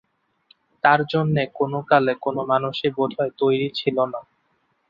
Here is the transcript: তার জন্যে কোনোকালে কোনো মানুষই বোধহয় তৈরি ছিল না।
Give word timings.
তার 0.83 0.99
জন্যে 1.11 1.43
কোনোকালে 1.57 2.13
কোনো 2.21 2.41
মানুষই 2.51 2.89
বোধহয় 2.95 3.31
তৈরি 3.39 3.67
ছিল 3.79 3.97
না। 4.13 4.19